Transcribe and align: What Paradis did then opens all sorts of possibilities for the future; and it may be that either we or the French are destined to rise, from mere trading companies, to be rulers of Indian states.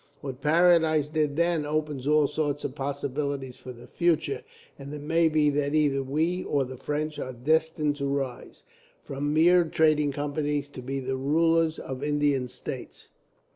What 0.21 0.41
Paradis 0.41 1.09
did 1.09 1.35
then 1.35 1.63
opens 1.63 2.07
all 2.07 2.25
sorts 2.27 2.63
of 2.63 2.73
possibilities 2.73 3.57
for 3.57 3.71
the 3.71 3.85
future; 3.85 4.41
and 4.79 4.91
it 4.91 5.03
may 5.03 5.29
be 5.29 5.51
that 5.51 5.75
either 5.75 6.01
we 6.01 6.43
or 6.43 6.63
the 6.65 6.75
French 6.75 7.19
are 7.19 7.33
destined 7.33 7.97
to 7.97 8.07
rise, 8.07 8.63
from 9.03 9.31
mere 9.31 9.63
trading 9.63 10.11
companies, 10.11 10.69
to 10.69 10.81
be 10.81 11.01
rulers 11.01 11.77
of 11.77 12.03
Indian 12.03 12.47
states. 12.47 13.09